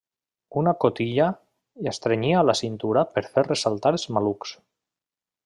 [0.59, 1.27] Una cotilla
[1.91, 4.57] estrenyia la cintura per fer ressaltar els malucs.